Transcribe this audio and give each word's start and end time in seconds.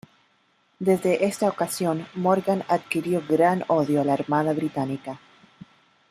Desde 0.79 1.25
esta 1.27 1.47
ocasión 1.47 2.07
Morgan 2.15 2.63
adquirió 2.67 3.23
gran 3.29 3.63
odio 3.67 4.01
a 4.01 4.03
la 4.03 4.13
armada 4.13 4.51
británica. 4.51 5.19